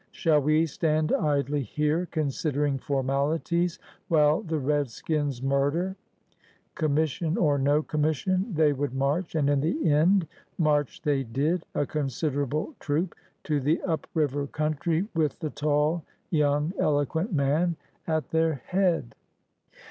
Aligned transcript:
"Shall 0.09 0.39
we 0.39 0.65
stand 0.65 1.13
idly 1.13 1.61
here 1.61 2.07
considering 2.09 2.79
formalities, 2.79 3.77
while 4.07 4.41
the 4.41 4.57
redskins 4.57 5.43
murder?" 5.43 5.95
Conmiission 6.75 7.37
or 7.37 7.59
no 7.59 7.83
commis 7.83 8.15
sion, 8.15 8.51
they 8.51 8.73
would 8.73 8.95
march; 8.95 9.35
and 9.35 9.47
in 9.47 9.61
the 9.61 9.91
end, 9.91 10.25
march 10.57 11.03
they 11.03 11.21
did— 11.21 11.65
a 11.75 11.85
considerable 11.85 12.73
troop— 12.79 13.13
to 13.43 13.59
the 13.59 13.79
up 13.83 14.07
river 14.15 14.41
NATHANIEL 14.41 14.47
BACON 14.47 15.09
166 15.13 15.13
country, 15.13 15.21
with 15.21 15.37
the 15.37 15.51
tall, 15.51 16.03
youn^, 16.33 16.71
eloquent 16.79 17.31
man 17.31 17.75
at 18.07 18.29
their 18.29 18.53
head. 18.55 19.13